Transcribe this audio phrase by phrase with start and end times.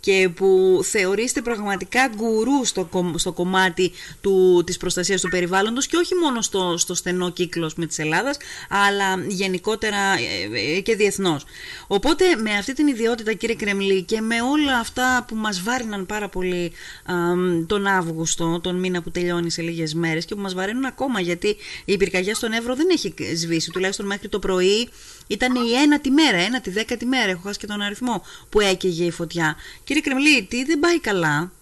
[0.00, 6.14] και που θεωρείστε πραγματικά γκουρού στο, στο κομμάτι του, της προστασίας του περιβάλλοντος και όχι
[6.14, 8.36] μόνο στο, στο στενό κύκλος με της Ελλάδας
[8.68, 11.44] αλλά γενικότερα ε, ε, και διεθνώς.
[11.86, 16.28] Οπότε με αυτή την ιδιότητα κύριε Κρεμλή και με όλα αυτά που μας βάρυναν πάρα
[16.28, 16.72] πολύ
[17.66, 21.56] τον Αύγουστο, τον μήνα που τελειώνει σε λίγες μέρες και που μας βαρύνουν ακόμα γιατί
[21.84, 24.88] η πυρκαγιά στον Εύρο δεν έχει σβήσει, τουλάχιστον μέχρι το πρωί
[25.28, 29.10] ήταν η ένατη μέρα, ένατη δέκατη μέρα, έχω χάσει και τον αριθμό που έκαιγε η
[29.10, 29.56] φωτιά.
[29.84, 31.52] Κύριε Κρεμλή, τι δεν πάει καλά;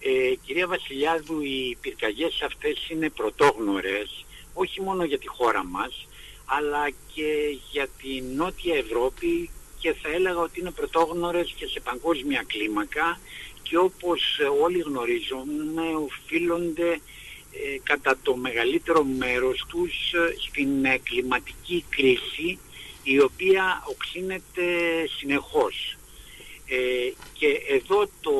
[0.00, 6.06] Ε, κυρία Βασιλιάδου, οι πυρκαγιές αυτές είναι πρωτόγνωρες, όχι μόνο για τη χώρα μας,
[6.44, 12.44] αλλά και για τη Νότια Ευρώπη και θα έλεγα ότι είναι πρωτόγνωρες και σε παγκόσμια
[12.46, 13.20] κλίμακα
[13.62, 14.22] και όπως
[14.62, 17.00] όλοι γνωρίζουμε οφείλονται ε,
[17.82, 22.58] κατά το μεγαλύτερο μέρος τους ε, στην ε, κλιματική κρίση
[23.02, 24.64] η οποία οξύνεται
[25.18, 25.96] συνεχώς.
[27.32, 28.32] και εδώ το,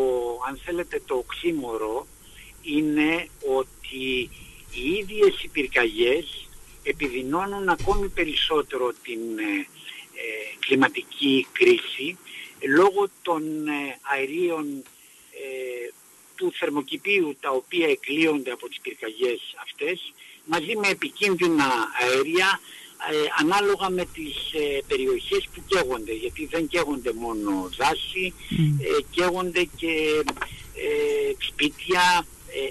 [0.49, 2.07] αν θέλετε, το οξύμορο
[2.63, 4.31] είναι ότι
[4.75, 6.49] οι ίδιες οι πυρκαγιές
[6.83, 9.21] επιδεινώνουν ακόμη περισσότερο την
[10.59, 12.17] κλιματική κρίση
[12.61, 13.43] λόγω των
[14.01, 14.83] αερίων
[16.41, 20.13] του θερμοκηπίου τα οποία εκλείονται από τις πυρκαγιές αυτές
[20.45, 21.69] μαζί με επικίνδυνα
[22.01, 22.61] αέρια
[23.11, 28.35] ε, ανάλογα με τις ε, περιοχές που καίγονται γιατί δεν καίγονται μόνο δάση,
[28.81, 29.95] ε, καίγονται και
[30.75, 32.27] ε, σπίτια,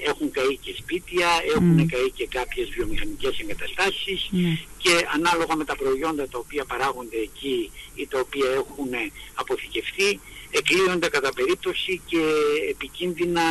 [0.06, 4.30] έχουν καεί και σπίτια, έχουν καεί και κάποιες βιομηχανικές εγκαταστάσεις
[4.78, 8.90] και ανάλογα με τα προϊόντα τα οποία παράγονται εκεί ή τα οποία έχουν
[9.34, 10.20] αποθηκευτεί
[10.52, 12.24] εκλείονται κατά περίπτωση και
[12.70, 13.42] επικίνδυνα,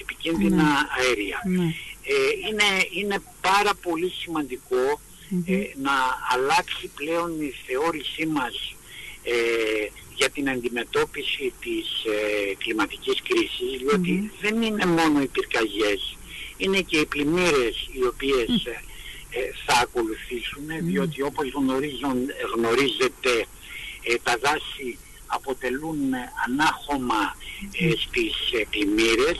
[0.00, 0.86] επικίνδυνα ναι.
[0.98, 1.42] αέρια.
[1.44, 1.74] Ναι.
[2.02, 4.12] Ε, είναι, είναι πάρα πολύ
[5.46, 5.92] ε, να
[6.32, 8.74] αλλάξει πλέον η θεώρησή μας
[9.22, 9.32] ε,
[10.16, 16.16] για την αντιμετώπιση της ε, κλιματικής κρίσης, διότι δεν είναι μόνο οι πυρκαγιές,
[16.56, 18.48] είναι και οι πλημμύρες οι οποίες
[19.66, 21.46] θα ακολουθήσουν, διότι όπως
[22.54, 23.46] γνωρίζετε
[24.22, 25.98] τα δάση αποτελούν
[26.46, 27.36] ανάχωμα
[27.72, 29.38] ε, στις ε, πλημμύρες,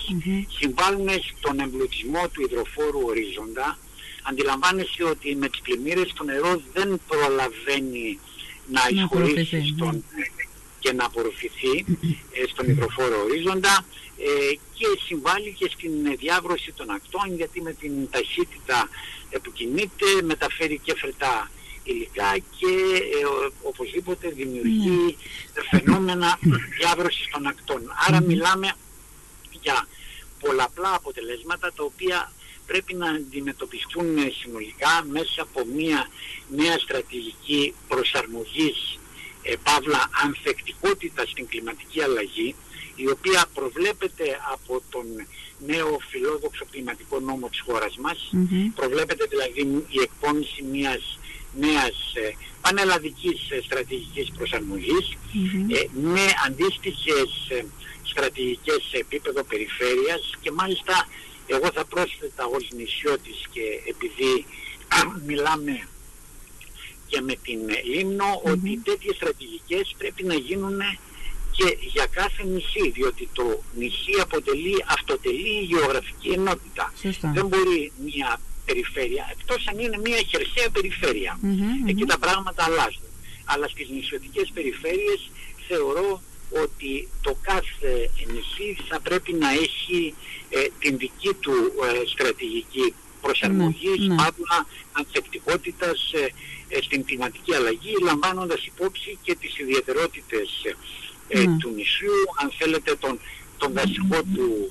[0.59, 1.09] συμβάλλουν
[1.39, 3.79] στον εμπλουτισμό του υδροφόρου ορίζοντα.
[4.23, 8.19] Αντιλαμβάνεσαι ότι με τις πλημμύρες το νερό δεν προλαβαίνει
[8.67, 10.05] να εισχωρήσει στον,
[10.87, 11.85] και να απορροφηθεί
[12.33, 13.85] ε, στον υδροφόρο ορίζοντα
[14.19, 18.89] ε, και συμβάλλει και στην διάβρωση των ακτών γιατί με την ταχύτητα
[19.43, 21.51] που κινείται μεταφέρει και φρετά
[21.85, 22.73] υλικά και
[23.19, 23.25] ε,
[23.63, 25.63] οπωσδήποτε δημιουργεί ναι.
[25.71, 26.39] φαινόμενα
[26.79, 27.83] διάβρωσης των ακτών.
[28.07, 28.73] Άρα μιλάμε
[29.63, 29.87] για
[30.41, 32.33] πολλαπλά αποτελέσματα τα οποία
[32.67, 34.07] πρέπει να αντιμετωπιστούν
[34.41, 36.09] συνολικά μέσα από μια
[36.49, 38.99] νέα στρατηγική προσαρμογής
[39.49, 42.55] ε, παύλα ανθεκτικότητα στην κλιματική αλλαγή
[42.97, 45.07] η οποία προβλέπεται από τον
[45.67, 48.31] νέο φιλόδοξο κλιματικό νόμο της χώρας μας.
[48.75, 51.19] Προβλέπεται δηλαδή η εκπόνηση μιας
[51.59, 52.33] νέας ε,
[52.67, 57.65] πανελλαδικής ε, στρατηγικής ε, με αντίστοιχες ε,
[58.03, 61.09] στρατηγικές σε επίπεδο περιφέρειας και μάλιστα
[61.47, 64.47] εγώ θα πρόσθετα ως νησιώτης και επειδή
[65.27, 65.89] μιλάμε
[67.07, 70.81] και με την λιμνο ότι τέτοιες στρατηγικές πρέπει να γίνουν
[71.51, 76.93] και για κάθε νησί, διότι το νησί αποτελεί, αυτοτελεί γεωγραφική ενότητα.
[77.35, 80.69] Δεν μπορεί μια περιφέρεια, εκτός αν είναι μια χερσαία
[81.87, 83.03] Εκεί τα πράγματα αλλάζουν.
[83.45, 85.31] Αλλά στις νησιωτικές περιφέρειες
[85.69, 86.23] θεωρώ
[86.65, 90.15] ότι το κάθε νησί θα πρέπει να έχει
[90.49, 92.95] ε, την δική του ε, στρατηγική
[93.27, 94.21] προσαρμογής, mm-hmm.
[94.21, 94.59] παύλα,
[94.93, 96.29] ανθεκτικότητας ε,
[96.69, 100.49] ε, στην κλιματική αλλαγή, λαμβάνοντας υπόψη και τις ιδιαιτερότητες
[101.61, 103.19] του νησιού, αν θέλετε τον,
[103.57, 104.71] τον βασικό του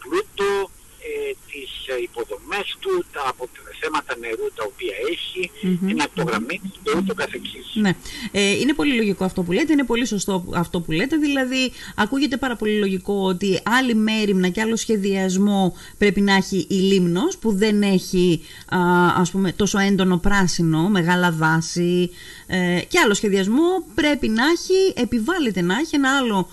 [0.00, 0.70] πλούτο,
[1.06, 3.34] ε, τις ε, υποδομές του, τα
[3.80, 5.86] θέματα νερού τα οποία έχει, mm-hmm.
[5.86, 7.66] την ακτογραμμή και ούτω καθεξής.
[7.74, 7.92] Ναι.
[8.32, 12.36] Ε, είναι πολύ λογικό αυτό που λέτε, είναι πολύ σωστό αυτό που λέτε, δηλαδή ακούγεται
[12.36, 17.52] πάρα πολύ λογικό ότι άλλη μέρημνα και άλλο σχεδιασμό πρέπει να έχει η Λίμνος που
[17.52, 18.78] δεν έχει α,
[19.16, 22.10] ας πούμε τόσο έντονο πράσινο, μεγάλα δάση
[22.46, 26.48] ε, και άλλο σχεδιασμό πρέπει να έχει, επιβάλλεται να έχει ένα άλλο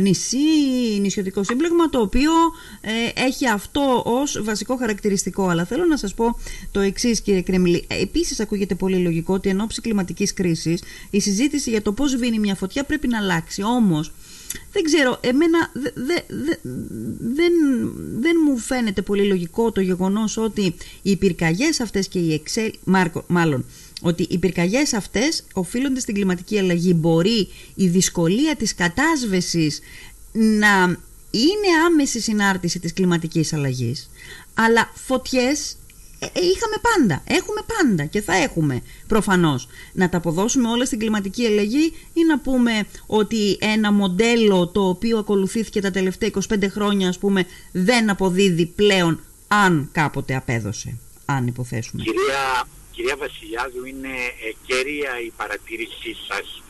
[0.00, 0.36] νησί,
[1.00, 2.30] νησιωτικό σύμπλεγμα το οποίο
[2.80, 5.48] ε, έχει αυτό ως βασικό χαρακτηριστικό.
[5.48, 6.38] Αλλά θέλω να σας πω
[6.70, 7.86] το εξής, κύριε Κρεμλή.
[7.88, 12.38] Επίσης ακούγεται πολύ λογικό ότι εν ώψη κλιματικής κρίσης η συζήτηση για το πώς βίνει
[12.38, 13.62] μια φωτιά πρέπει να αλλάξει.
[13.62, 14.12] Όμως
[14.72, 15.70] δεν ξέρω, εμένα
[17.34, 17.52] δεν,
[18.18, 22.72] δεν μου φαίνεται πολύ λογικό το γεγονός ότι οι πυρκαγιές αυτές και οι εξέλ...
[22.84, 23.64] Μάρκο, μάλλον,
[24.00, 26.92] ότι οι πυρκαγιές αυτές οφείλονται στην κλιματική αλλαγή.
[26.96, 29.80] Μπορεί η δυσκολία της κατάσβεσης
[30.32, 30.82] να
[31.30, 34.10] είναι άμεση συνάρτηση της κλιματικής αλλαγής,
[34.54, 35.76] αλλά φωτιές
[36.18, 39.68] ε, ε, είχαμε πάντα, έχουμε πάντα και θα έχουμε προφανώς.
[39.92, 45.18] Να τα αποδώσουμε όλα στην κλιματική αλλαγή ή να πούμε ότι ένα μοντέλο το οποίο
[45.18, 52.02] ακολουθήθηκε τα τελευταία 25 χρόνια ας πούμε δεν αποδίδει πλέον αν κάποτε απέδωσε, αν υποθέσουμε.
[52.02, 52.66] Κυρία,
[52.96, 54.14] κυρία Βασιλιάδου είναι
[54.46, 56.62] ε, κέρια η παρατήρησή σας.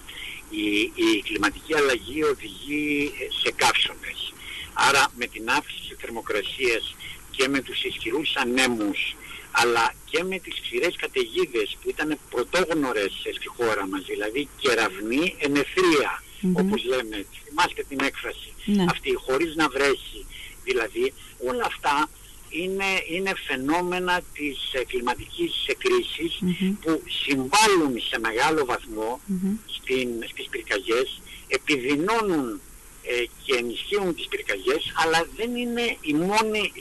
[0.51, 0.67] Η,
[1.07, 3.13] η κλιματική αλλαγή οδηγεί
[3.43, 4.33] σε καύσονες.
[4.73, 6.95] Άρα με την αύξηση της θερμοκρασίας
[7.31, 9.17] και με τους ισχυρούς ανέμους
[9.51, 16.23] αλλά και με τις ξηρές καταιγίδες που ήταν πρωτόγνωρες στη χώρα μας, δηλαδή κεραυνή ενεθρία,
[16.53, 18.85] όπως λέμε, θυμάστε την έκφραση ναι.
[18.91, 20.27] αυτή, χωρίς να βρέχει.
[20.65, 21.13] Δηλαδή
[21.51, 22.09] όλα αυτά
[22.49, 26.39] είναι, είναι φαινόμενα της ε, κλιματικής κρίσης
[26.81, 29.21] που συμβάλλουν σε μεγάλο βαθμό
[29.67, 32.61] στην, στις πυρκαγιές, επιδεινώνουν
[33.03, 36.73] ε, και ενισχύουν τις πυρκαγιές, αλλά δεν είναι οι μόνοι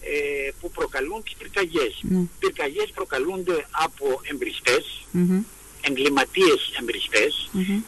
[0.00, 2.04] ε, που προκαλούν τις πυρκαγιές.
[2.10, 2.28] Mm.
[2.38, 5.42] Πυρκαγιές προκαλούνται από εμπριστές, mm-hmm.
[5.80, 6.70] εγκληματίες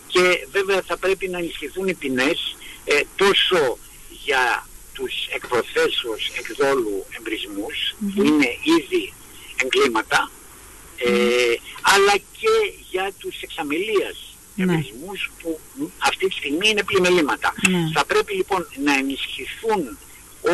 [0.06, 3.78] και βέβαια θα πρέπει να ενισχυθούν οι ποινές ε, τόσο
[4.24, 4.68] για
[5.00, 7.04] τους εκπροθέσεως εκδόλου
[8.14, 8.48] που είναι
[8.78, 9.12] ήδη
[9.62, 10.30] εγκλήματα,
[10.96, 11.10] ε,
[11.80, 12.54] αλλά και
[12.90, 14.82] για τους εξαμελίας ναι.
[15.42, 15.60] που
[15.98, 17.54] αυτή τη στιγμή είναι πλημελήματα.
[17.68, 17.90] Ναι.
[17.94, 19.98] Θα πρέπει λοιπόν να ενισχυθούν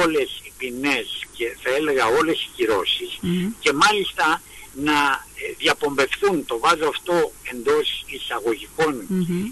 [0.05, 3.19] όλες οι ποινές και θα έλεγα όλες οι κυρώσεις
[3.61, 4.43] και μάλιστα
[4.75, 8.05] να ε, διαπομπευθούν, το βάζω αυτό εντός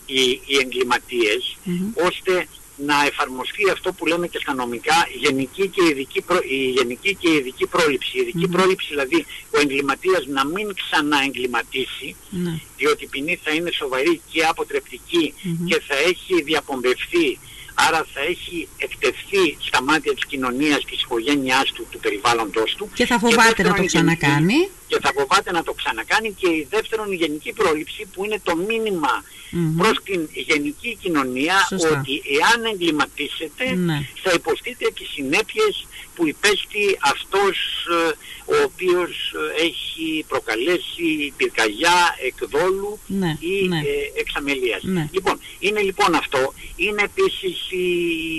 [0.06, 1.56] οι, οι εγκληματίες,
[1.94, 7.30] ώστε να εφαρμοστεί αυτό που λέμε και στα νομικά γενική και ειδική η γενική και
[7.30, 8.18] ειδική πρόληψη.
[8.18, 13.70] Η ειδικη πρόληψη δηλαδή ο εγκληματίας να μην ξαναεγκληματίσει mm διότι η ποινή θα είναι
[13.70, 15.34] σοβαρή και αποτρεπτικη
[15.66, 17.38] και θα έχει διαπομπευθεί
[17.74, 22.90] Άρα θα έχει εκτεθεί στα μάτια της κοινωνίας, της οικογένειάς του, του περιβάλλοντος του.
[22.94, 24.68] Και θα φοβάται να το ξανακάνει.
[24.86, 28.56] Και θα φοβάται να το ξανακάνει και η δεύτερον η γενική πρόληψη που είναι το
[28.56, 29.74] μήνυμα mm-hmm.
[29.76, 31.56] προς την γενική κοινωνία
[31.92, 34.08] ότι εάν εγκληματίσετε ναι.
[34.22, 37.58] θα υποστείτε τις συνέπειες που υπέστη αυτός
[37.90, 38.12] ε,
[38.52, 43.78] ο οποίος ε, έχει προκαλέσει πυρκαγιά εκδόλου ναι, ή ναι.
[43.78, 44.82] Ε, εξαμελίας.
[44.82, 45.08] Ναι.
[45.12, 46.52] Λοιπόν, είναι λοιπόν αυτό.
[46.76, 47.86] Είναι επίσης οι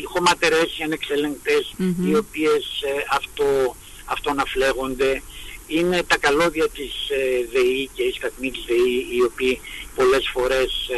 [0.04, 1.74] χωματερές, οι ανεξελεγκτες
[2.06, 2.66] οι οποίες
[3.12, 3.76] αυτό,
[4.06, 5.22] αυτό να φλέγονται.
[5.68, 6.94] Είναι τα καλώδια της
[7.52, 9.60] ΔΕΗ και η σταθμή της ΔΕΗ οι οποίοι
[9.96, 10.90] πολλές φορές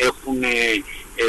[0.00, 1.26] έχουν ε,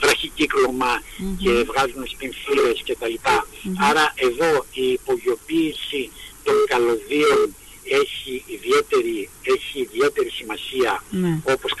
[0.00, 1.02] βραχικύκλωμα
[1.38, 3.46] και βγάζουν σπινθύρες και τα λοιπά.
[3.78, 6.10] Άρα εδώ η υπογειοποίηση
[6.44, 7.54] των καλωδίων
[7.84, 11.40] έχει ιδιαίτερη, έχει ιδιαίτερη σημασία ναι.
[11.44, 11.72] όπως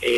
[0.00, 0.08] ε,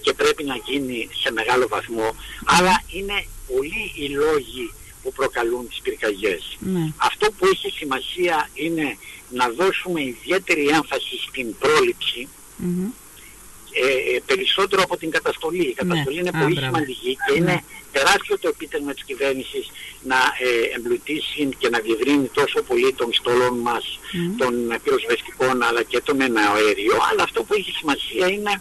[0.00, 2.16] και πρέπει να γίνει σε μεγάλο βαθμό.
[2.44, 4.72] Αλλά είναι πολλοί οι λόγοι
[5.02, 6.56] που προκαλούν τις πυρκαγιές.
[6.58, 6.92] Ναι.
[6.96, 8.96] Αυτό που έχει σημασία είναι
[9.30, 12.28] να δώσουμε ιδιαίτερη έμφαση στην πρόληψη
[13.72, 15.62] ε, περισσότερο από την καταστολή.
[15.62, 17.62] Η καταστολή είναι πολύ σημαντική και είναι ναι.
[17.92, 19.70] τεράστιο το επίτευγμα της κυβέρνησης
[20.02, 23.98] να ε, εμπλουτίσει και να διευρύνει τόσο πολύ των στόλων μας,
[24.38, 24.52] των
[24.82, 26.96] πυροσβεστικών αλλά και των εναέριο.
[27.10, 28.60] Αλλά αυτό που έχει σημασία είναι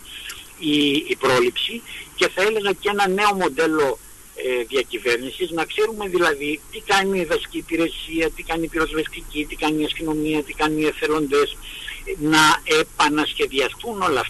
[0.60, 0.75] η,
[1.08, 1.81] η πρόληψη
[2.16, 4.00] και θα έλεγα και ένα νέο μοντέλο
[4.36, 9.56] ε, διακυβέρνησης, να ξέρουμε δηλαδή τι κάνει η δασική υπηρεσία, τι κάνει η πυροσβεστική, τι
[9.56, 11.58] κάνει η αστυνομία, τι κάνει οι εθελοντές,
[12.20, 14.26] να επανασχεδιαστούν όλα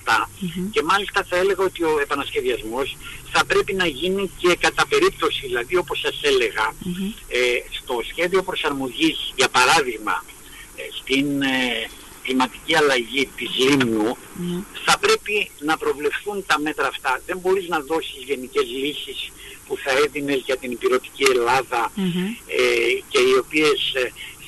[0.72, 2.98] και μάλιστα θα έλεγα ότι ο επανασχεδιασμός
[3.31, 6.75] θα πρέπει να γίνει και κατά περίπτωση, δηλαδή όπως σας ελεγα
[7.27, 7.39] ε,
[7.72, 10.24] στο σχέδιο προσαρμογής, για παράδειγμα,
[10.75, 11.89] ε, στην ε,
[12.24, 14.17] κλιματική αλλαγή της λιμνου
[14.86, 17.22] θα πρέπει να προβλεφθούν τα μέτρα αυτά.
[17.25, 19.31] Δεν μπορείς να δώσεις γενικές λύσεις
[19.71, 21.23] που θα έδινες για την υπηρετική
[23.07, 23.95] και οι οποίες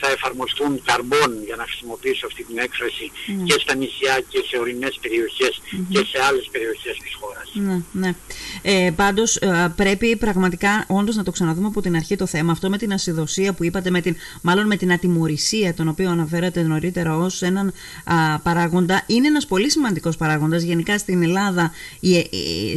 [0.04, 3.44] θα εφαρμοστούν καρμπών για να χρησιμοποιήσω αυτή την έκφραση ναι.
[3.44, 5.00] και στα νησιά και σε ορεινές
[5.90, 7.48] και σε άλλες περιοχές της χώρας.
[7.54, 8.12] Ναι, ναι.
[8.62, 12.70] Ε, πάντως ε, πρέπει πραγματικά όντως να το ξαναδούμε από την αρχή το θέμα αυτό
[12.70, 17.18] με την ασυδοσία που είπατε, με την, μάλλον με την ατιμορρησία τον οποίο αναφέρατε νωρίτερα
[17.18, 17.74] ως έναν
[18.44, 19.04] παράγοντα.
[19.08, 20.64] Είναι ένας πολύ σημαντικός παράγοντας.
[20.64, 22.28] Γενικά στην Ελλάδα, η,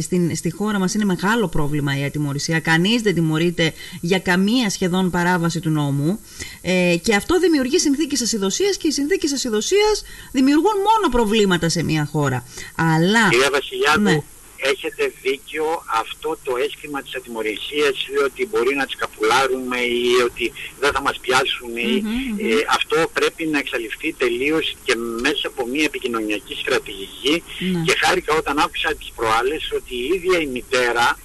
[0.01, 2.59] στην, στη χώρα μας είναι μεγάλο πρόβλημα η ατιμορρησία.
[2.59, 6.19] Κανείς δεν τιμωρείται για καμία σχεδόν παράβαση του νόμου
[6.61, 12.09] ε, και αυτό δημιουργεί συνθήκες ασυδοσίας και οι συνθήκες ασυδοσίας δημιουργούν μόνο προβλήματα σε μια
[12.11, 12.43] χώρα.
[12.75, 13.29] Αλλά...
[13.29, 14.17] Κυρία Βασιλιάδου, ναι.
[14.57, 15.65] έχετε δίκιο
[16.01, 21.01] αυτό το αίσθημα της ατιμορρησίας ή ότι μπορεί να τις καπουλάρουμε ή ότι δεν θα
[21.01, 22.03] μας πιάσουν ή,
[22.37, 27.83] ε, αυτό πρέπει να εξαλειφθεί τελείως και μέσα από μια επικοινωνιακή στρατηγική Ναι.
[27.85, 31.17] και χάρηκα όταν άκουσα τις προάλλες ότι η ίδια η μητέρα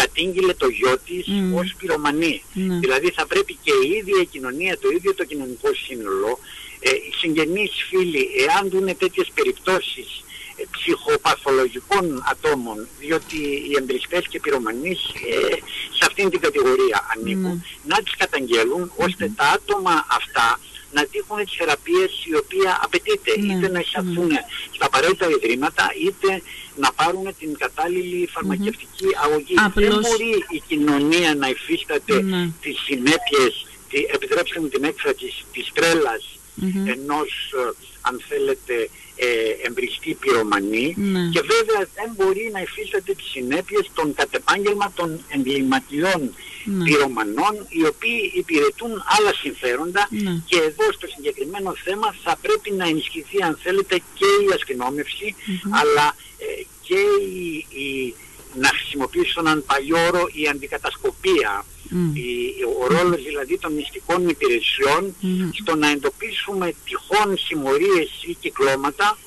[0.00, 1.54] κατήγγειλε το γιο της Μμμ.
[1.54, 2.42] ως πυρομανή.
[2.52, 2.78] Ναι.
[2.78, 6.38] Δηλαδή θα πρέπει και η ίδια η κοινωνία, το ίδιο το κοινωνικό σύνολο,
[6.80, 10.08] ε, οι συγγενείς φίλοι, εάν δουν τέτοιες περιπτώσεις
[10.56, 13.38] ε, ψυχοπαθολογικών ατόμων, διότι
[13.68, 15.00] οι εμπριστές και πυρομανείς
[15.30, 15.56] ε,
[15.96, 20.60] σε αυτήν την κατηγορία ανήκουν, να τις καταγγέλουν ώστε τα άτομα αυτά
[20.92, 24.30] να τύχουν τις θεραπείες οι οποία απαιτείται, Ναι, είτε να εισαχθούν
[24.74, 26.42] στα απαραίτητα ιδρύματα, είτε
[26.76, 29.54] να πάρουν την κατάλληλη φαρμακευτική αγωγή.
[29.54, 32.50] Δεν Απλώς- μπορεί η κοινωνία να υφίσταται Ναι.
[32.60, 36.86] τις συνέπειες, τη, επιτρέψτε μου την έκφραση, της τρέλας Μμμ.
[36.88, 37.70] ενός, ε,
[38.00, 41.28] αν θέλετε, ε, εμπριστή πυρομανή Ναι.
[41.32, 46.34] και βέβαια δεν μπορεί να υφίσταται τις συνέπειες των κατ' επάγγελμα των εγκληματιών
[46.64, 46.84] Ναι.
[46.84, 50.42] πυρομανών οι οποίοι υπηρετούν άλλα συμφέροντα Ναι.
[50.46, 55.34] και εδώ στο συγκεκριμένο θέμα θα πρέπει να ενισχυθεί αν θέλετε και η αστυνόμευση
[55.70, 56.98] αλλά ε, και
[57.30, 58.14] η, η-
[58.60, 62.14] να χρησιμοποιήσω έναν παλιό όρο η αντικατασκοπία Μμ.
[62.14, 65.50] η- ο ρόλος δηλαδή των μυστικών υπηρεσιών Μμμ.
[65.52, 69.18] στο να εντοπίσουμε τυχόν συμμορίες ή κυκλώματα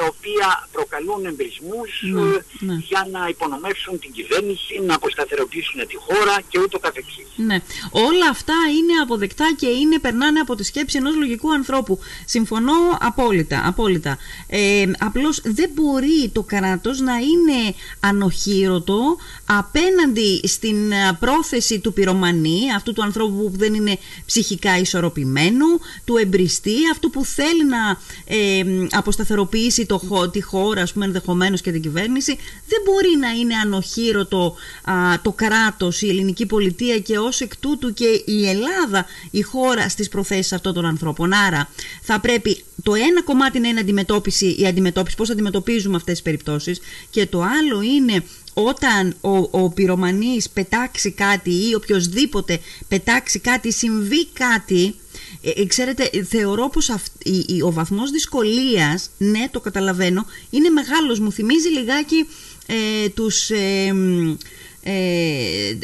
[0.00, 2.74] τα οποία προκαλούν εμπρισμούς Ναι, ε, ναι.
[2.90, 7.26] για να υπονομεύσουν την κυβέρνηση, να αποσταθεροποιήσουν τη χώρα και ούτω καθεξής.
[7.36, 7.58] Ναι.
[7.90, 11.98] Όλα αυτά είναι αποδεκτά και είναι, περνάνε από τη σκέψη ενός λογικού ανθρώπου.
[12.24, 13.62] Συμφωνώ απόλυτα.
[13.66, 14.18] απόλυτα.
[14.46, 19.16] Ε, απλώς δεν μπορεί το κράτος να είναι ανοχήρωτο
[19.46, 25.66] απέναντι στην ε, πρόθεση του πυρομανή, αυτού του ανθρώπου που δεν είναι ψυχικά ισορροπημένου,
[26.04, 31.60] του εμπριστή, αυτού που θέλει να ε, αποσταθεροποιήσει το, χω- τη χώρα, ας πούμε, ενδεχομένως
[31.60, 32.36] και την κυβέρνηση,
[32.68, 34.54] δεν μπορεί να είναι ανοχήρωτο
[34.84, 39.88] α, το κράτος, η ελληνική πολιτεία και ως εκ τούτου και η Ελλάδα, η χώρα
[39.88, 41.32] στις προθέσεις αυτών των ανθρώπων.
[41.32, 41.68] Άρα
[42.02, 46.80] θα πρέπει το ένα κομμάτι να είναι αντιμετώπιση, η αντιμετώπιση, πώς αντιμετωπίζουμε αυτές τις περιπτώσεις
[47.10, 54.26] και το άλλο είναι όταν ο, ο πυρομανής πετάξει κάτι ή οποιοδήποτε πετάξει κάτι, συμβεί
[54.26, 54.94] κάτι,
[55.42, 60.26] ε, ε, ξέρετε, ε, θεωρώ πως αυ- η- η- ο βαθμός δυσκολίας, ναι το καταλαβαίνω,
[60.50, 61.18] είναι μεγάλος.
[61.20, 62.26] Μου θυμίζει λιγάκι
[62.66, 63.50] ε, τους...
[63.50, 64.36] ε, μ,
[64.82, 64.92] ε,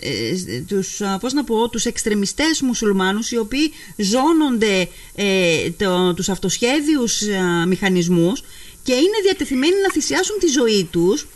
[0.01, 6.29] ε, τους, α, πώς να πω, τους εξτρεμιστές μουσουλμάνους οι οποίοι ζώνονται ε, το, τους
[6.29, 8.43] αυτοσχέδιους α, μηχανισμούς
[8.83, 11.27] και είναι διατεθειμένοι να θυσιάσουν τη ζωή τους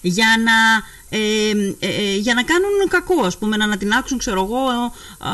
[0.00, 0.52] για να,
[1.12, 1.18] ε,
[1.78, 5.32] ε, ε, για να κάνουν κακό, ας πούμε, να ανατινάξουν, ξέρω εγώ, α,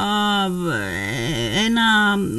[0.75, 1.83] ε, ένα,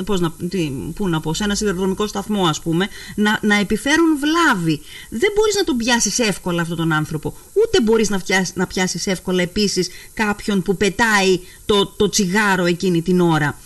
[0.03, 4.19] πώς να, τι, πού να πω, σε ένα σιδηροδρομικό σταθμό, ας πούμε, να, να επιφέρουν
[4.19, 4.81] βλάβη.
[5.09, 7.37] Δεν μπορείς να τον πιάσεις εύκολα αυτόν τον άνθρωπο.
[7.53, 13.01] Ούτε μπορείς να, πιάσεις, να πιάσεις εύκολα επίσης κάποιον που πετάει το, το τσιγάρο εκείνη
[13.01, 13.59] την ώρα.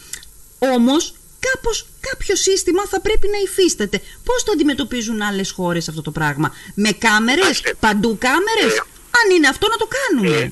[0.59, 4.01] Όμως κάπως κάποιο σύστημα θα πρέπει να υφίσταται.
[4.23, 9.35] Πώς το αντιμετωπίζουν άλλες χώρες αυτό το πράγμα; Με κάμερες, Κοιτάξτε, παντού κάμερες; Ε, Αν
[9.35, 10.37] είναι αυτό να το κάνουμε.
[10.37, 10.51] Ε,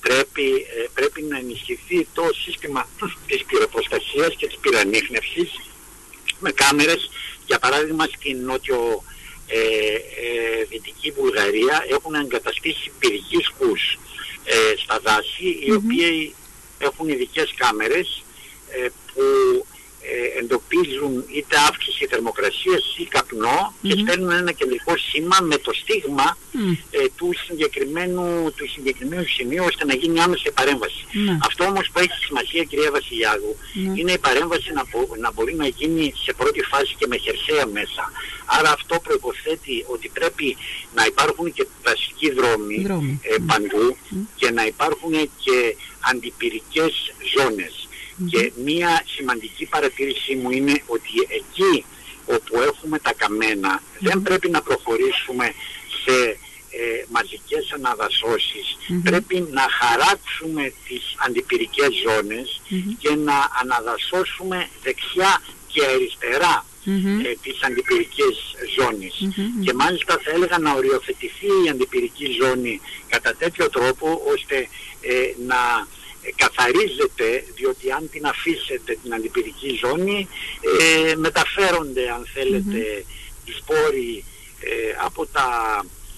[0.00, 2.88] πρέπει, ε, πρέπει να ενισχυθεί το σύστημα
[3.26, 5.60] της πυροπροστασίας και της πυρανίχνευσης
[6.38, 7.10] με κάμερες.
[7.46, 9.02] Για παράδειγμα στην νότιο
[9.46, 13.98] ε, ε, δυτική Βουλγαρία έχουν εγκαταστήσει πυργίσκους
[14.44, 16.34] ε, στα δάση οι οποίοι
[16.78, 18.24] έχουν ειδικές κάμερες
[18.68, 19.22] ε, που
[20.02, 26.36] ε, εντοπίζουν είτε αύξηση θερμοκρασίας ή καπνό και στέλνουν ένα κεντρικό σήμα με το στίγμα
[26.52, 26.70] Μμ.
[26.90, 31.04] ε, του, συγκεκριμένου, του συγκεκριμένου σημείου ώστε να γίνει άμεση παρέμβαση.
[31.12, 31.38] Ναι.
[31.44, 33.92] Αυτό όμως που έχει σημασία κυρία Βασιλιάδου Ναι.
[34.00, 37.66] είναι η παρέμβαση να, μπο- να μπορεί να γίνει σε πρώτη φάση και με χερσαία
[37.66, 38.12] μέσα.
[38.46, 40.56] Άρα αυτό προϋποθέτει ότι πρέπει
[40.94, 43.20] να υπάρχουν και δασικοί δρόμοι, Δρόμοι.
[43.22, 43.96] ε, παντού
[44.36, 45.12] και να υπάρχουν
[45.44, 45.76] και
[46.10, 47.81] αντιπυρικές ζώνες.
[48.30, 51.84] Και μία σημαντική παρατήρησή μου είναι ότι εκεί
[52.26, 55.54] όπου έχουμε τα καμένα δεν πρέπει να προχωρήσουμε
[56.04, 56.38] σε
[56.74, 58.76] ε, μαζικές αναδασώσεις.
[59.02, 62.60] Πρέπει να χαράξουμε τις αντιπυρικές ζώνες
[62.98, 67.20] και να αναδασώσουμε δεξιά και αριστερά Μμμ.
[67.20, 68.34] ε, τις αντιπυρικές
[68.78, 69.14] ζώνες.
[69.64, 74.56] Και μάλιστα θα έλεγα να οριοθετηθεί η αντιπυρική ζώνη κατά τέτοιο τρόπο ώστε
[75.00, 75.14] ε,
[75.46, 75.86] να ε,
[76.36, 80.28] καθαρίζεται διότι αν την αφήσετε την αντιπυρική ζώνη
[81.10, 83.04] ε, μεταφέρονται αν θέλετε
[83.44, 84.24] οι σπόροι
[84.60, 84.70] ε,
[85.04, 85.46] από τα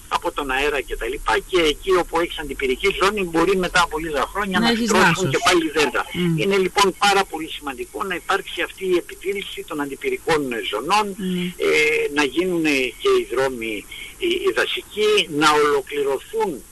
[0.08, 3.98] από τον αέρα και τα λοιπά και εκεί όπου έχεις αντιπυρική ζώνη μπορεί μετά από
[3.98, 5.30] λίγα χρόνια Να να, έχεις φυτρώσουν δάσος.
[5.30, 6.04] και πάλι δέντρα.
[6.12, 6.38] Μμ.
[6.38, 11.46] Είναι λοιπόν πάρα πολύ σημαντικό να υπάρξει αυτή η επιτήρηση των αντιπυρικών ζωνών, Μμ.
[11.56, 11.68] ε,
[12.14, 12.62] να γίνουν
[13.02, 13.84] και οι δρόμοι
[14.18, 16.62] οι, οι δασικοί, να ολοκληρωθούν ε,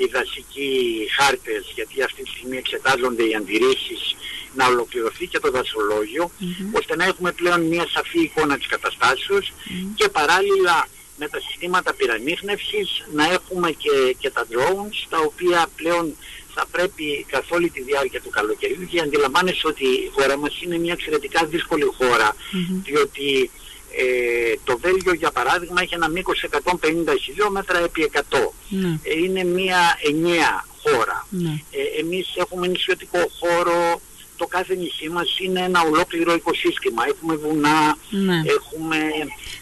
[0.00, 0.72] οι δασικοί
[1.18, 4.16] χάρτες, γιατί αυτή τη στιγμή εξετάζονται οι αντιρρήσεις,
[4.54, 6.30] να ολοκληρωθεί και το δασολόγιο,
[6.72, 9.52] ώστε να έχουμε πλέον μια σαφή εικόνα της καταστάσεως
[9.94, 16.16] και παράλληλα με τα συστήματα πυραμίχνευσης να έχουμε και, και τα drones, τα οποία πλέον
[16.54, 20.78] θα πρέπει καθ' όλη τη διάρκεια του καλοκαιριού και αντιλαμβάνεσαι ότι η χώρα μας είναι
[20.78, 22.36] μια εξαιρετικά δύσκολη χώρα,
[22.84, 23.50] διότι
[23.96, 28.20] ε, το Βέλγιο για παράδειγμα έχει ένα μήκος 150 χιλιόμετρα επί 100.
[28.68, 28.88] Ναι.
[29.02, 31.26] Ε, είναι μια ενιαία χώρα.
[31.30, 31.54] Ναι.
[31.70, 34.00] Ε, εμείς έχουμε νησιωτικό χώρο,
[34.36, 37.02] το κάθε νησί μας είναι ένα ολόκληρο οικοσύστημα.
[37.08, 38.34] Έχουμε βουνά, Ναι.
[38.56, 38.96] έχουμε...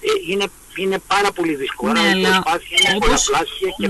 [0.01, 0.45] ε, είναι,
[0.77, 1.93] είναι πάρα πολύ δύσκολο.
[1.93, 3.89] Ναι, Άρα η αλλά προσπάθεια είναι όπως- πολλαπλάσια και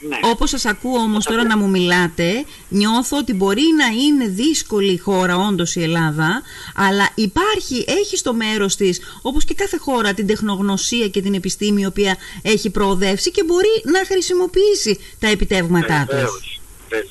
[0.00, 0.08] ναι.
[0.08, 0.30] πρέπει- ναι.
[0.30, 4.96] Όπως σας ακούω όμως τώρα να μου μιλάτε, νιώθω ότι μπορεί να είναι δύσκολη η
[4.98, 6.42] χώρα όντως η Ελλάδα,
[6.74, 11.80] αλλά υπάρχει, έχει στο μέρος της, όπως και κάθε χώρα, την τεχνογνωσία και την επιστήμη
[11.80, 16.16] η οποία έχει προοδεύσει και μπορεί να χρησιμοποιήσει τα επιτεύγματά τους.
[16.18, 16.60] Βεβαίως,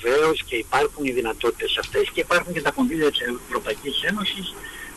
[0.02, 4.54] βεβαίως και υπάρχουν οι δυνατότητες αυτές και υπάρχουν και τα κονδύλια της Ευρωπαϊκής Ένωσης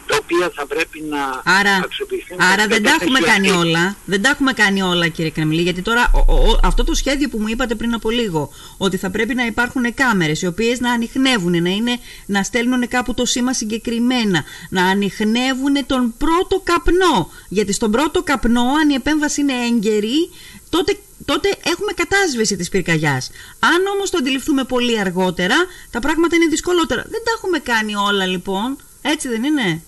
[0.08, 2.40] τα οποία θα πρέπει να Άρα, αξιοποιηθούν.
[2.40, 3.68] άρα στην δεν τα έχουμε κατεύθυνση κάνει αυτή.
[3.68, 3.96] όλα.
[4.04, 5.62] Δεν τα έχουμε κάνει όλα, κύριε Κρεμλή.
[5.62, 9.10] Γιατί τώρα ο- ο- αυτό το σχέδιο που μου είπατε πριν από λίγο, ότι θα
[9.10, 13.52] πρέπει να υπάρχουν κάμερες οι οποίες να ανοιχνεύουν, να, είναι, να στέλνουν κάπου το σήμα
[13.52, 17.30] συγκεκριμένα, να ανοιχνεύουν τον πρώτο καπνό.
[17.48, 20.30] Γιατί στον πρώτο καπνό, αν η επέμβαση είναι έγκαιρη,
[20.70, 23.30] τότε, τότε έχουμε κατάσβεση της πυρκαγιάς.
[23.58, 25.54] Αν όμως το αντιληφθούμε πολύ αργότερα,
[25.90, 27.02] τα πράγματα είναι δυσκολότερα.
[27.02, 28.76] Δεν τα έχουμε κάνει όλα λοιπόν.
[29.02, 29.82] Έτσι δεν είναι;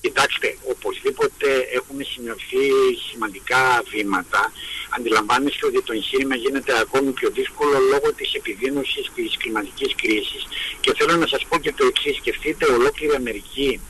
[0.00, 2.64] Κοιτάξτε, οπωσδήποτε έχουν σημειωθεί
[3.10, 4.52] σημαντικά βήματα.
[4.96, 10.42] Αντιλαμβάνεστε ότι το εγχείρημα γίνεται ακόμη πιο δύσκολο λόγω της επιδείνωσης της κλιματικής κρίσης.
[10.80, 13.80] Και θέλω να σας πω και το εξής, σκεφτείτε ολόκληρη Αμερική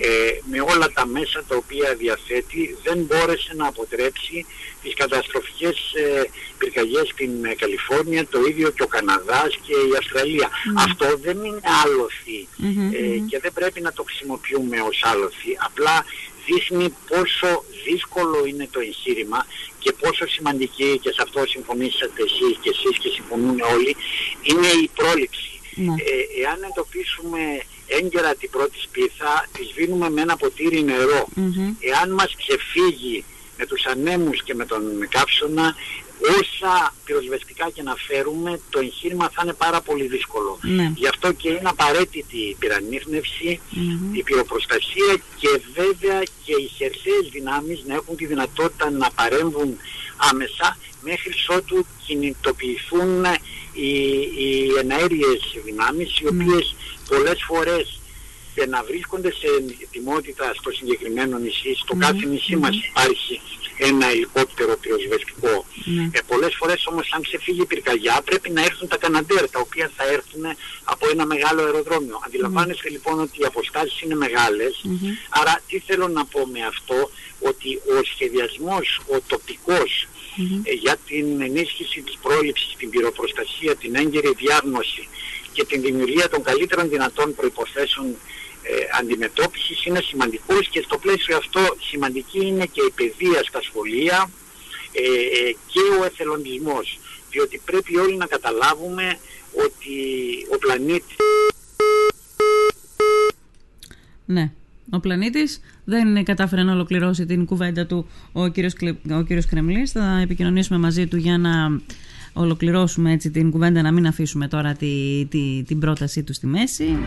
[0.00, 4.46] ε, με όλα τα μέσα τα οποία διαθέτει δεν μπόρεσε να αποτρέψει
[4.82, 6.22] τις καταστροφικές ε,
[6.58, 10.48] πυρκαγιές στην ε, Καλιφόρνια, το ίδιο και ο Καναδάς και η Αυστραλία.
[10.86, 12.29] Αυτό δεν είναι άλοθη
[12.60, 15.52] Μμμ, ε, και δεν πρέπει να το χρησιμοποιούμε ως άλοθη.
[15.68, 16.04] Απλά
[16.46, 19.46] δείχνει πόσο δύσκολο είναι το εγχείρημα
[19.78, 23.96] και πόσο σημαντική και σε αυτό συμφωνήσατε εσείς και εσείς και συμφωνούν όλοι
[24.42, 25.50] είναι η πρόληψη.
[25.74, 25.92] Ναι.
[25.92, 27.40] Ε, εάν εντοπίσουμε
[27.86, 31.26] έγκαιρα την πρώτη σπίθα, τη σβήνουμε με ένα ποτήρι νερό.
[31.34, 31.74] Μμμ.
[31.80, 33.24] Εάν μας ξεφύγει
[33.58, 35.76] με τους ανέμους και με τον καύσωνα,
[36.20, 40.58] όσα πυροσβεστικά και να φέρουμε, το εγχείρημα θα είναι πάρα πολύ δύσκολο.
[40.62, 40.92] Ναι.
[40.96, 44.14] Γι' αυτό και είναι απαραίτητη η πυρανίχνευση, Μμμ.
[44.14, 49.76] η πυροπροστασία και βέβαια και οι χερσαίες δυνάμεις να έχουν τη δυνατότητα να παρέμβουν
[50.16, 53.24] άμεσα μέχρι ότου κινητοποιηθούν
[53.72, 53.90] οι,
[54.42, 56.74] οι εναέριες δυνάμεις οι οποίες
[57.08, 58.00] πολλές φορές
[58.54, 59.46] και να βρίσκονται σε
[59.82, 63.40] ετοιμότητα στο συγκεκριμένο νησί, στο κάθε νησί μας υπάρχει
[63.88, 65.64] ένα ελικόπτερο πυροσβεστικό.
[65.84, 66.08] Ναι.
[66.12, 69.90] Ε, πολλές φορές όμως αν ξεφύγει η πυρκαγιά πρέπει να έρθουν τα καναντέρ τα οποία
[69.96, 70.44] θα έρθουν
[70.84, 72.20] από ένα μεγάλο αεροδρόμιο.
[72.26, 74.84] Αντιλαμβάνεστε λοιπόν ότι οι αποστάσεις είναι μεγάλες.
[75.28, 80.08] Άρα τι θέλω να πω με αυτό ότι ο σχεδιασμός, ο τοπικός
[80.62, 85.08] ε, για την ενίσχυση της πρόληψης, την πυροπροστασία, την έγκαιρη διάγνωση
[85.52, 88.16] και την δημιουργία των καλύτερων δυνατών προϋποθέσεων ε,
[88.98, 94.30] αντιμετώπισης είναι σημαντικός και στο πλαίσιο αυτό σημαντική είναι και η παιδεία στα σχολεία
[94.92, 96.98] ε, ε, και ο εθελοντισμός
[97.30, 99.18] διότι πρέπει όλοι να καταλάβουμε
[99.52, 99.96] ότι
[100.54, 101.16] ο πλανήτης
[104.24, 104.52] Ναι.
[104.90, 108.90] Ο πλανήτης δεν κατάφερε να ολοκληρώσει την κουβέντα του ο κύριος, Κλε...
[108.90, 109.90] ο κύριος Κρεμλής.
[109.92, 111.80] Θα επικοινωνήσουμε μαζί του για να
[112.32, 116.98] ολοκληρώσουμε έτσι την κουβέντα, να μην αφήσουμε τώρα τη, τη, την πρότασή του στη μέση.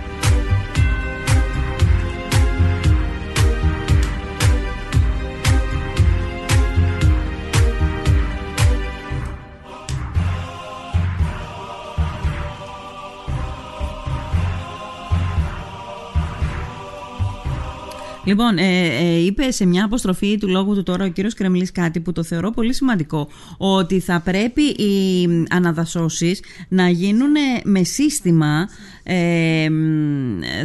[18.26, 22.00] Λοιπόν, ε, ε, είπε σε μια αποστροφή του λόγου του τώρα ο κύριος Κρεμλής κάτι
[22.00, 27.32] που το θεωρώ πολύ σημαντικό, ότι θα πρέπει οι αναδασώσεις να γίνουν
[27.64, 28.70] με σύστημα,
[29.04, 29.70] ε,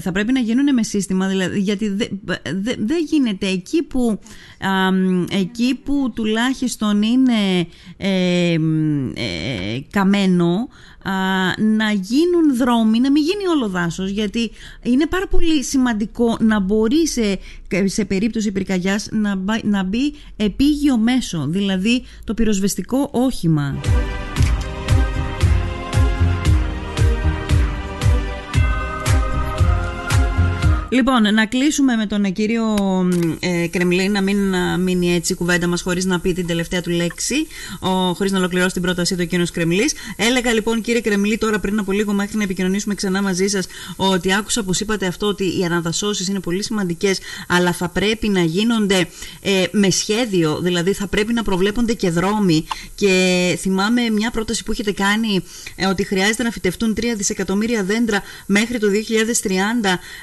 [0.00, 4.18] θα πρέπει να γίνουν με σύστημα, δηλαδή, γιατί δεν δε, δε γίνεται εκεί που,
[4.58, 4.68] α,
[5.38, 7.66] εκεί που τουλάχιστον είναι
[7.96, 10.68] ε, ε, καμένο
[11.58, 14.50] να γίνουν δρόμοι, να μην γίνει όλο δάσος γιατί
[14.82, 17.38] είναι πάρα πολύ σημαντικό να μπορεί σε,
[17.84, 23.76] σε περίπτωση πυρκαγιάς να, να μπει επίγειο μέσο, δηλαδή το πυροσβεστικό όχημα.
[30.90, 32.76] Λοιπόν, να κλείσουμε με τον κύριο
[33.40, 36.90] ε, Κρεμλή, να μην μείνει έτσι η κουβέντα μας χωρίς να πει την τελευταία του
[36.90, 37.46] λέξη,
[38.14, 39.92] χωρίς να ολοκληρώσει την πρότασή του ο κύριος Κρεμλής.
[40.16, 44.34] Έλεγα λοιπόν, κύριε Κρεμλή, τώρα πριν από λίγο, μέχρι να επικοινωνήσουμε ξανά μαζί σας, ότι
[44.34, 49.08] άκουσα πω είπατε αυτό ότι οι αναδασώσεις είναι πολύ σημαντικές, αλλά θα πρέπει να γίνονται
[49.40, 52.66] ε, με σχέδιο, δηλαδή θα πρέπει να προβλέπονται και δρόμοι.
[52.94, 55.44] Και θυμάμαι μια πρόταση που έχετε κάνει
[55.76, 58.86] ε, ότι χρειάζεται να φυτευτούν 3 δισεκατομμύρια δέντρα μέχρι το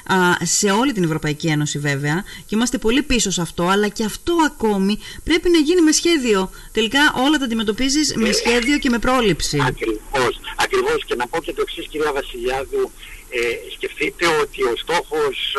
[0.06, 0.12] 2030
[0.58, 4.36] σε όλη την Ευρωπαϊκή Ένωση βέβαια και είμαστε πολύ πίσω σε αυτό, αλλά και αυτό
[4.46, 6.50] ακόμη πρέπει να γίνει με σχέδιο.
[6.72, 9.58] Τελικά όλα τα αντιμετωπίζεις με σχέδιο και με πρόληψη.
[9.66, 11.04] Ακριβώς, ακριβώς.
[11.04, 12.90] Και να πω και το εξής κυρία Βασιλιάδου,
[13.30, 15.56] ε, σκεφτείτε ότι ο στόχος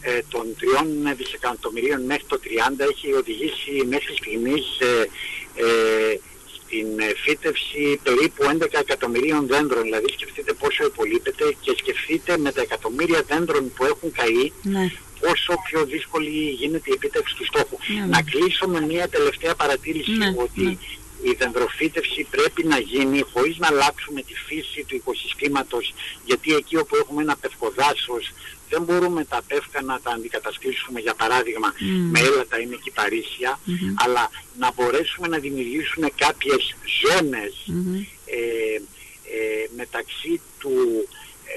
[0.00, 0.44] ε, των
[1.12, 2.48] 3 δισεκατομμυρίων μέχρι το 30
[2.92, 5.08] έχει οδηγήσει μέχρι στιγμής ε,
[5.54, 6.18] ε
[6.74, 9.82] την ε, φύτευση περίπου 11 εκατομμυρίων δέντρων.
[9.82, 14.84] Δηλαδή σκεφτείτε πόσο υπολείπεται και σκεφτείτε με τα εκατομμύρια δέντρων που έχουν καεί ναι.
[15.20, 17.76] πόσο πιο δύσκολη γίνεται η επίτευξη του στόχου.
[17.94, 20.78] Ναι, να κλείσω με μια τελευταία παρατήρηση ναι, ότι
[21.30, 26.96] η δεντροφύτευση πρέπει να γίνει χωρίς να αλλάξουμε τη φύση του οικοσυστήματος γιατί εκεί όπου
[26.96, 28.32] έχουμε ένα πευκοδάσος
[28.68, 31.82] δεν μπορούμε τα πεύκα να τα αντικαταστήσουμε για παράδειγμα mm.
[32.12, 33.94] με έλατα ή με κυπαρίσια mm-hmm.
[33.94, 38.06] αλλά να μπορέσουμε να δημιουργήσουμε κάποιες ζώνες mm-hmm.
[38.24, 38.74] ε,
[39.36, 41.08] ε, μεταξύ του,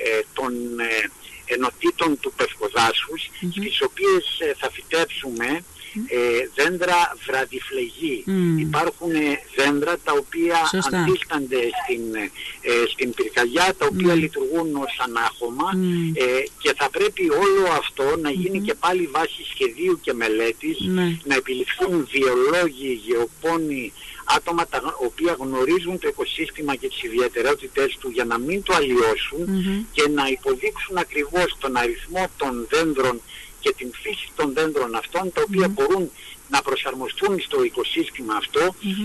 [0.03, 1.09] ε, των ε,
[1.45, 3.47] ενωτήτων του πευκοδάσους mm-hmm.
[3.51, 5.63] στις οποίες ε, θα φυτέψουμε
[6.07, 8.23] ε, δέντρα βραδιφλεγή.
[8.59, 10.57] Υπάρχουν ε, δέντρα τα οποία
[10.91, 12.15] αντίστανται στην,
[12.61, 15.69] ε, στην πυρκαγιά, τα οποία λειτουργούν ως ανάχωμα.
[16.13, 21.17] Ε, και θα πρέπει όλο αυτό να γίνει και πάλι βάση σχεδίου και μελέτης, ναι.
[21.23, 23.93] να επιληφθούν βιολόγοι, γεωπόνοι,
[24.35, 29.45] άτομα τα οποία γνωρίζουν το οικοσύστημα και τις ιδιαιτερότητες του για να μην το αλλοιώσουν
[29.91, 33.21] και να υποδείξουν ακριβώς τον αριθμό των δέντρων
[33.59, 36.11] και την φύση των δέντρων αυτών τα οποία μπορούν
[36.49, 38.37] να προσαρμοστούν στο οικοσύστημα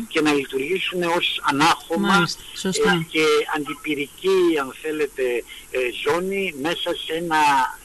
[0.08, 2.28] και να λειτουργήσουν ως ανάχωμα
[2.62, 2.70] ε,
[3.08, 3.24] και
[3.56, 5.22] αντιπυρική αν θέλετε
[5.70, 7.81] ε, ζώνη μέσα σε ένα ε,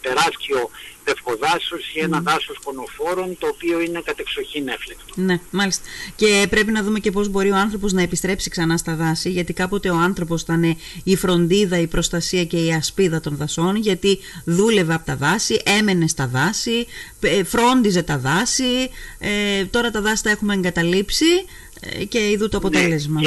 [0.00, 0.70] τεράστιο
[1.04, 2.22] πευκοδάσος ή ένα mm.
[2.22, 5.04] δάσος κονοφόρων το οποίο είναι κατεξοχήν έφλεκτο.
[5.14, 5.84] Ναι, μάλιστα.
[6.16, 9.52] Και πρέπει να δούμε και πώς μπορεί ο άνθρωπος να επιστρέψει ξανά στα δάση γιατί
[9.52, 14.94] κάποτε ο άνθρωπος ήταν η φροντίδα, η προστασία και η ασπίδα των δασών γιατί δούλευε
[14.94, 16.86] από τα δάση, έμενε στα δάση,
[17.20, 21.44] ε, φρόντιζε τα δάση, ε, τώρα τα δάση τα έχουμε εγκαταλείψει
[21.80, 23.20] ε, και είδου το ναι, αποτέλεσμα.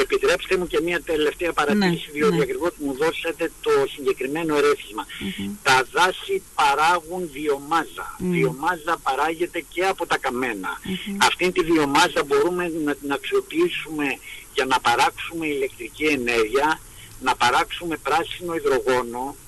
[0.00, 2.42] Επιτρέψτε μου και μια τελευταία παρατήρηση, ναι, διότι ναι.
[2.42, 4.54] ακριβώς μου δώσατε το συγκεκριμένο
[5.62, 8.16] Τα δάση παράγουν βιομάζα.
[8.18, 8.24] Mm.
[8.36, 10.80] Βιομάζα παράγεται και από τα καμένα.
[11.18, 14.06] Αυτή τη βιομάζα μπορούμε να την αξιοποιήσουμε
[14.54, 16.80] για να παράξουμε ηλεκτρική ενέργεια,
[17.20, 18.54] να παράξουμε πράσινο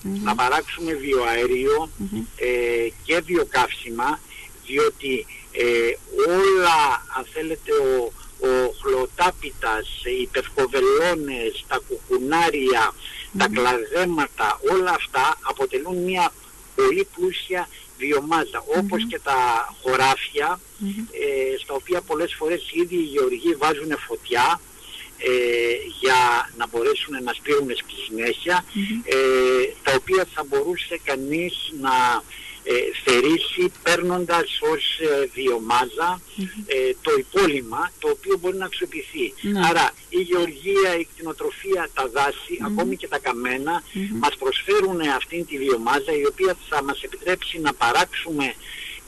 [0.02, 1.90] να παράξουμε βιοαέριο
[2.36, 4.20] ε, και βιοκαύσιμα,
[4.66, 5.96] διότι ε,
[6.28, 8.12] όλα, αν θέλετε, ο,
[8.42, 12.94] ο χλωτάπιτας, οι πευκοβελώνες, τα κουκουνάρια,
[13.38, 16.32] τα κλαδέματα, όλα αυτά αποτελούν μια
[16.74, 17.68] πολύ πλούσια
[18.78, 19.38] όπως και τα
[19.82, 20.60] χωράφια,
[21.10, 24.60] ε, στα οποία πολλές φορές ήδη οι γεωργοί βάζουν φωτιά,
[25.18, 25.30] ε,
[26.00, 28.64] για να μπορέσουν να σπείρουν στη συνέχεια,
[29.04, 29.16] ε,
[29.82, 32.22] τα οποία θα μπορούσε κανείς να
[32.64, 32.72] ε,
[33.04, 36.20] θερήσει παίρνοντας ως ε, βιομάζα
[36.66, 39.34] ε, το υπόλοιμα το οποίο μπορεί να αξιοποιηθεί.
[39.40, 39.66] Ναι.
[39.66, 43.82] Άρα η γεωργία, η κτηνοτροφία, τα δάση, ακόμη και τα καμένα
[44.20, 48.54] μας προσφέρουν αυτή τη βιομάζα η οποία θα μας επιτρέψει να παράξουμε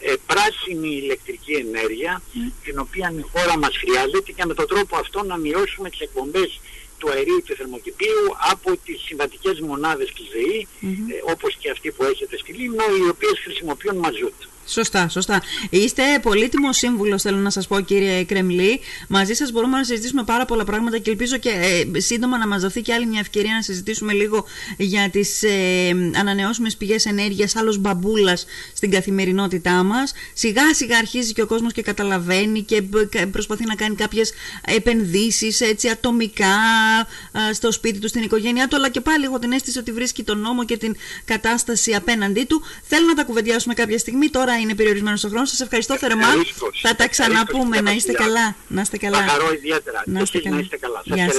[0.07, 2.23] ε, πράσινη ηλεκτρική ενέργεια
[2.65, 6.61] την οποία η χώρα μας χρειάζεται και με τον τρόπο αυτό να μειώσουμε τις εκπομπές
[6.99, 11.33] του αερίου του θερμοκηπίου από τις συμβατικές μονάδες της ΔΕΗ, mm-hmm.
[11.33, 14.35] όπως και αυτή που έχετε στη Λίμνο, οι οποίες χρησιμοποιούν μαζούτ.
[14.67, 15.43] Σωστά, σωστά.
[15.71, 18.81] Είστε πολύτιμο σύμβουλος, θέλω να σας πω, κύριε Κρεμλή.
[19.09, 21.49] Μαζί σας μπορούμε να συζητήσουμε πάρα πολλά πράγματα και ελπίζω και
[21.95, 24.45] ε, σύντομα να μας δοθεί και άλλη μια ευκαιρία να συζητήσουμε λίγο
[24.77, 30.13] για τις ε, ανανεώσιμες πηγές ενέργειας, άλλος μπαμπούλας στην καθημερινότητά μας.
[30.33, 32.83] Σιγά σιγά αρχίζει και ο κόσμος και καταλαβαίνει και
[33.31, 34.33] προσπαθεί να κάνει κάποιες
[34.65, 36.57] επενδύσεις έτσι ατομικά
[37.53, 40.39] στο σπίτι του, στην οικογένειά του, αλλά και πάλι έχω την αίσθηση ότι βρίσκει τον
[40.41, 42.63] νόμο και την κατάσταση απέναντί του.
[42.83, 44.29] Θέλω να τα κουβεντιάσουμε κάποια στιγμή.
[44.29, 45.49] Τώρα είναι περιορισμένος ο χρόνος.
[45.51, 46.27] Σας ευχαριστώ θερμά.
[46.83, 47.81] Θα τα ξαναπούμε.
[47.81, 48.57] Να είστε καλά.
[48.69, 49.19] Να είστε καλά.
[50.05, 51.03] Να είστε καλά.
[51.29, 51.37] Σας